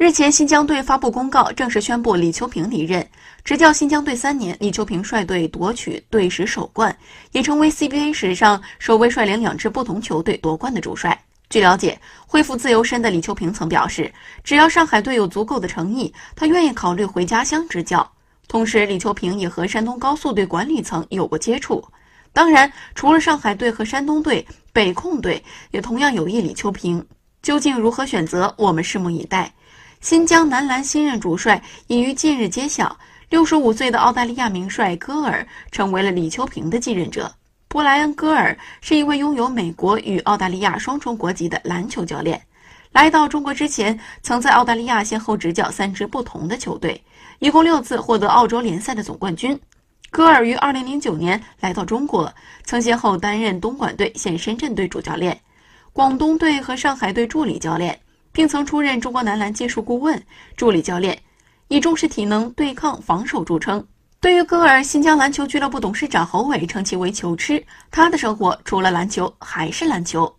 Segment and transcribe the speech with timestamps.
[0.00, 3.06] 日前，新疆队发布公告，正式宣布李秋平离任，
[3.44, 4.56] 执教新疆队三年。
[4.58, 6.96] 李秋平率队夺取队史首冠，
[7.32, 11.22] 也成为 CBA 史上首位率领两支不同球队夺冠的主帅。
[11.50, 14.10] 据了解，恢复自由身的李秋平曾表示，
[14.42, 18.10] 只要上海队有足够的诚意，他愿意考虑回家乡执教。
[18.48, 21.84] 同时，李秋平也和山东高速队管理层有过接触。
[22.32, 27.06] 当然，除了上海队和山东队，北控队也同样有意李秋平。
[27.42, 29.52] 究竟如何选择，我们拭目以待。
[30.00, 32.96] 新疆男篮新任主帅已于近日揭晓，
[33.28, 37.30] 六十五岁的澳大利亚名帅戈尔成为了李秋平的继任者。
[37.68, 42.40] 布莱恩·戈尔是一位拥有美国与澳大利亚双重国籍的篮球教练。
[42.92, 46.98] 来到中国之前，曾在澳大利亚先后执教三支不同的球队，
[47.38, 49.58] 一共六次获得澳洲联赛的总冠军。
[50.10, 52.32] 戈尔于二零零九年来到中国，
[52.64, 55.38] 曾先后担任东莞队、现深圳队主教练，
[55.92, 58.00] 广东队和上海队助理教练。
[58.40, 60.18] 并曾出任中国男篮技术顾问、
[60.56, 61.20] 助理教练，
[61.68, 63.86] 以重视体能、对抗、防守著称。
[64.18, 70.34] 对于戈尔，新疆篮球俱乐部董事长侯伟称其为“球痴”，他的生活除了篮球还是篮球。